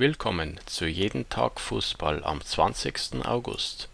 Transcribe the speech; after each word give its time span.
Willkommen 0.00 0.58
zu 0.64 0.86
Jeden 0.86 1.28
Tag 1.28 1.60
Fußball 1.60 2.24
am 2.24 2.40
20. 2.40 3.22
August. 3.26 3.90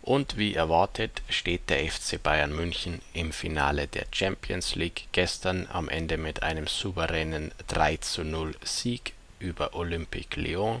Und 0.00 0.38
wie 0.38 0.54
erwartet 0.54 1.20
steht 1.28 1.68
der 1.68 1.86
FC 1.86 2.22
Bayern 2.22 2.56
München 2.56 3.02
im 3.12 3.32
Finale 3.32 3.88
der 3.88 4.06
Champions 4.10 4.74
League 4.74 5.08
gestern 5.12 5.68
am 5.70 5.90
Ende 5.90 6.16
mit 6.16 6.42
einem 6.42 6.66
souveränen 6.66 7.52
3:0 7.68 8.54
Sieg 8.64 9.12
über 9.38 9.74
Olympique 9.74 10.40
Lyon. 10.40 10.80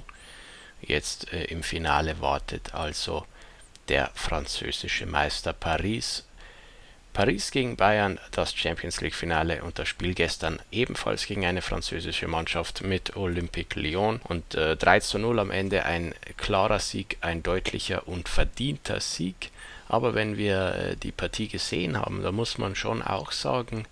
Jetzt 0.80 1.30
äh, 1.30 1.44
im 1.44 1.62
Finale 1.62 2.22
wartet 2.22 2.72
also 2.72 3.26
der 3.88 4.10
französische 4.14 5.04
Meister 5.04 5.52
Paris 5.52 6.24
Paris 7.18 7.50
gegen 7.50 7.74
Bayern, 7.74 8.20
das 8.30 8.54
Champions 8.54 9.00
League-Finale 9.00 9.64
und 9.64 9.80
das 9.80 9.88
Spiel 9.88 10.14
gestern 10.14 10.60
ebenfalls 10.70 11.26
gegen 11.26 11.44
eine 11.44 11.62
französische 11.62 12.28
Mannschaft 12.28 12.84
mit 12.84 13.16
Olympique 13.16 13.74
Lyon 13.74 14.20
und 14.28 14.54
äh, 14.54 14.76
3 14.76 15.00
zu 15.00 15.18
0 15.18 15.40
am 15.40 15.50
Ende 15.50 15.84
ein 15.84 16.14
klarer 16.36 16.78
Sieg, 16.78 17.18
ein 17.20 17.42
deutlicher 17.42 18.06
und 18.06 18.28
verdienter 18.28 19.00
Sieg. 19.00 19.50
Aber 19.88 20.14
wenn 20.14 20.36
wir 20.36 20.74
äh, 20.76 20.96
die 20.96 21.10
Partie 21.10 21.48
gesehen 21.48 22.00
haben, 22.00 22.22
da 22.22 22.30
muss 22.30 22.56
man 22.56 22.76
schon 22.76 23.02
auch 23.02 23.32
sagen, 23.32 23.86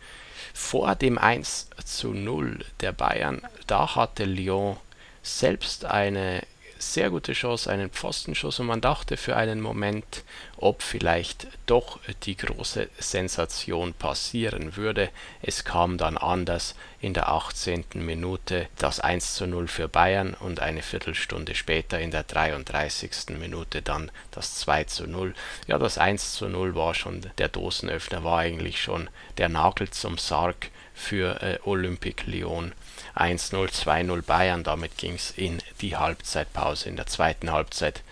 vor 0.55 0.95
dem 0.95 1.19
1 1.19 1.71
zu 1.85 2.13
0 2.13 2.65
der 2.79 2.93
Bayern, 2.93 3.43
da 3.67 3.97
hatte 3.97 4.25
Lyon 4.25 4.77
selbst 5.25 5.85
eine 5.85 6.45
sehr 6.79 7.11
gute 7.11 7.33
Chance, 7.33 7.71
einen 7.71 7.91
Pfostenschuss 7.91 8.61
und 8.61 8.67
man 8.67 8.81
dachte 8.81 9.17
für 9.17 9.37
einen 9.37 9.61
Moment, 9.61 10.25
ob 10.57 10.83
vielleicht 10.83 11.47
doch 11.67 11.99
die 12.25 12.37
große 12.37 12.89
Sensation 12.99 13.95
passieren 13.95 14.77
würde. 14.77 15.11
Es 15.43 15.65
kam 15.65 15.99
dann 15.99 16.17
anders 16.17 16.75
in 17.01 17.15
der 17.15 17.29
18. 17.29 17.85
Minute 17.95 18.69
das 18.79 19.01
1 19.01 19.35
zu 19.35 19.47
0 19.47 19.69
für 19.69 19.89
Bayern 19.89 20.35
und 20.35 20.61
eine 20.61 20.83
Viertelstunde 20.83 21.55
später 21.55 22.01
in 22.01 22.11
der 22.11 22.23
33. 22.23 23.39
Minute 23.39 23.83
dann 23.83 24.11
das 24.31 24.57
2 24.57 24.85
zu 24.85 25.07
0. 25.07 25.35
Ja, 25.67 25.79
das 25.79 25.99
1 25.99 26.35
zu 26.35 26.49
0 26.49 26.75
war 26.75 26.95
schon 26.95 27.31
der 27.39 27.49
Dosenöffner, 27.49 28.25
war 28.25 28.39
eigentlich 28.39 28.83
schon 28.83 29.09
der 29.39 29.49
Nagel 29.49 29.91
zum 29.91 30.19
Sarg 30.19 30.71
für 30.95 31.43
äh, 31.43 31.59
Olympique 31.65 32.25
Lyon. 32.27 32.73
1-0, 33.15 33.69
2-0 33.71 34.23
Bayern, 34.23 34.65
damit 34.65 34.97
ging 34.97 35.15
es 35.15 35.31
in 35.31 35.59
die 35.81 35.97
Halbzeitpause. 35.97 36.66
In 36.85 36.97
der 36.97 37.07
zweiten 37.07 37.53
Halbzeit 37.53 38.03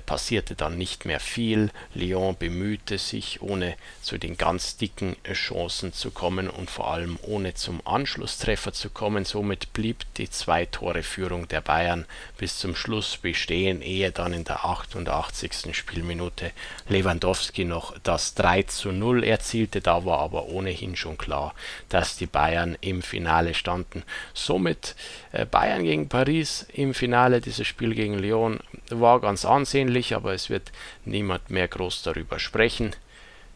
passierte 0.00 0.54
dann 0.54 0.78
nicht 0.78 1.04
mehr 1.04 1.20
viel. 1.20 1.70
Lyon 1.94 2.36
bemühte 2.38 2.98
sich, 2.98 3.42
ohne 3.42 3.76
zu 4.00 4.18
den 4.18 4.36
ganz 4.36 4.76
dicken 4.76 5.16
äh, 5.24 5.34
Chancen 5.34 5.92
zu 5.92 6.10
kommen 6.10 6.48
und 6.48 6.70
vor 6.70 6.90
allem 6.92 7.18
ohne 7.22 7.54
zum 7.54 7.80
Anschlusstreffer 7.86 8.72
zu 8.72 8.90
kommen. 8.90 9.24
Somit 9.24 9.72
blieb 9.72 10.04
die 10.16 10.30
Zwei-Tore-Führung 10.30 11.48
der 11.48 11.60
Bayern 11.60 12.06
bis 12.38 12.58
zum 12.58 12.74
Schluss 12.74 13.16
bestehen, 13.16 13.82
ehe 13.82 14.10
dann 14.10 14.32
in 14.32 14.44
der 14.44 14.64
88. 14.64 15.76
Spielminute 15.76 16.52
Lewandowski 16.88 17.64
noch 17.64 17.96
das 18.02 18.34
3 18.34 18.62
zu 18.64 18.92
0 18.92 19.24
erzielte. 19.24 19.80
Da 19.80 20.04
war 20.04 20.20
aber 20.20 20.46
ohnehin 20.46 20.96
schon 20.96 21.18
klar, 21.18 21.54
dass 21.88 22.16
die 22.16 22.26
Bayern 22.26 22.76
im 22.80 23.02
Finale 23.02 23.54
standen. 23.54 24.02
Somit 24.34 24.96
äh, 25.32 25.44
Bayern 25.44 25.84
gegen 25.84 26.08
Paris 26.08 26.66
im 26.72 26.94
Finale, 26.94 27.40
dieses 27.40 27.66
Spiel 27.66 27.94
gegen 27.94 28.18
Lyon 28.18 28.60
war 28.90 29.20
ganz 29.20 29.44
ansehnlich 29.44 29.81
ähnlich, 29.82 30.14
aber 30.14 30.32
es 30.32 30.48
wird 30.48 30.72
niemand 31.04 31.50
mehr 31.50 31.68
groß 31.68 32.02
darüber 32.02 32.38
sprechen 32.38 32.94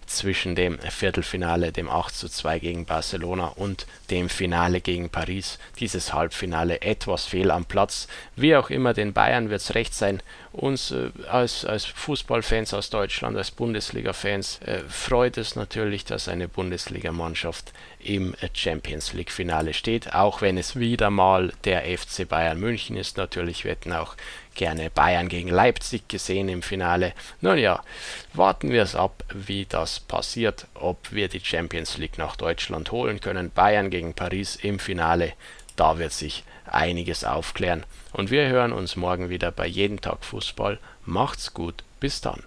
zwischen 0.07 0.55
dem 0.55 0.79
Viertelfinale, 0.79 1.73
dem 1.73 1.89
8:2 1.89 2.59
gegen 2.59 2.85
Barcelona 2.87 3.49
und 3.49 3.87
dem 4.11 4.29
Finale 4.29 4.81
gegen 4.81 5.11
Paris. 5.11 5.59
Dieses 5.79 6.13
Halbfinale 6.13 6.81
etwas 6.81 7.27
fehl 7.27 7.51
am 7.51 7.65
Platz. 7.65 8.09
Wie 8.35 8.57
auch 8.57 8.71
immer, 8.71 8.95
den 8.95 9.13
Bayern 9.13 9.51
wird 9.51 9.61
es 9.61 9.75
recht 9.75 9.95
sein. 9.95 10.23
Uns 10.53 10.91
äh, 10.91 11.11
als, 11.29 11.65
als 11.65 11.85
Fußballfans 11.85 12.73
aus 12.73 12.89
Deutschland, 12.91 13.37
als 13.37 13.51
Bundesliga-Fans 13.51 14.61
äh, 14.65 14.81
freut 14.89 15.37
es 15.37 15.55
natürlich, 15.55 16.05
dass 16.05 16.29
eine 16.29 16.49
Bundesligamannschaft 16.49 17.73
im 18.01 18.35
Champions 18.55 19.13
League-Finale 19.13 19.75
steht, 19.75 20.15
auch 20.15 20.41
wenn 20.41 20.57
es 20.57 20.77
wieder 20.77 21.11
mal 21.11 21.53
der 21.65 21.83
FC 21.83 22.27
Bayern 22.27 22.59
München 22.59 22.97
ist. 22.97 23.17
Natürlich, 23.17 23.65
hätten 23.65 23.93
auch 23.93 24.17
gerne 24.55 24.91
Bayern 24.91 25.29
gegen 25.29 25.49
Leipzig 25.49 26.09
gesehen 26.09 26.49
im 26.49 26.63
Finale. 26.63 27.13
Nun 27.41 27.59
ja, 27.59 27.83
warten 28.33 28.71
wir 28.71 28.83
es 28.83 28.97
ab, 28.97 29.23
wie 29.33 29.67
das 29.67 29.96
passiert, 30.01 30.67
ob 30.75 31.13
wir 31.13 31.29
die 31.29 31.41
Champions 31.41 31.99
League 31.99 32.19
nach 32.19 32.37
Deutschland 32.37 32.93
holen 32.93 33.21
können. 33.21 33.51
Bayern 33.51 33.91
gegen 33.91 34.15
Paris 34.15 34.57
im 34.57 34.79
Finale, 34.79 35.33
da 35.77 35.99
wird 35.99 36.13
sich 36.13 36.45
einiges 36.67 37.25
aufklären. 37.25 37.85
Und 38.13 38.31
wir 38.31 38.49
hören 38.49 38.73
uns 38.73 38.97
morgen 38.97 39.29
wieder 39.29 39.51
bei 39.51 39.67
Jeden 39.67 40.01
Tag 40.01 40.25
Fußball. 40.25 40.79
Macht's 41.05 41.55
gut, 41.55 41.85
bis 42.01 42.21
dann. 42.21 42.43